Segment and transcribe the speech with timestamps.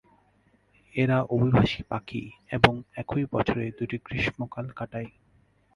[0.95, 2.23] এরা অভিবাসী পাখি
[2.51, 5.09] এবং একই বছরে দুটি গ্রীষ্মকাল কাটায়।